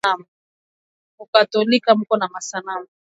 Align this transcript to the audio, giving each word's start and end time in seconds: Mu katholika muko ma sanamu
Mu 1.17 1.25
katholika 1.31 1.89
muko 1.97 2.13
ma 2.31 2.39
sanamu 2.49 2.87